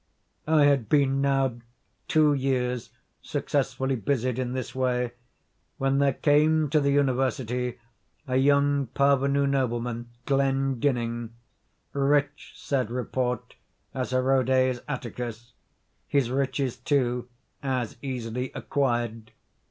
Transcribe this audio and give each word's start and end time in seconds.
I 0.47 0.63
had 0.65 0.89
been 0.89 1.21
now 1.21 1.59
two 2.07 2.33
years 2.33 2.89
successfully 3.21 3.95
busied 3.95 4.39
in 4.39 4.53
this 4.53 4.73
way, 4.73 5.11
when 5.77 5.99
there 5.99 6.13
came 6.13 6.71
to 6.71 6.79
the 6.81 6.89
university 6.89 7.77
a 8.27 8.35
young 8.37 8.87
parvenu 8.95 9.45
nobleman, 9.45 10.09
Glendinning—rich, 10.25 12.53
said 12.55 12.89
report, 12.89 13.53
as 13.93 14.09
Herodes 14.09 14.79
Atticus—his 14.87 16.31
riches, 16.31 16.77
too, 16.77 17.29
as 17.61 17.95
easily 18.01 18.51
acquired. 18.55 19.33